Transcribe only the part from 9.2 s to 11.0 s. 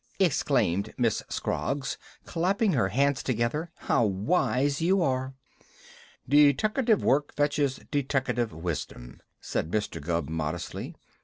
said Mr. Gubb modestly.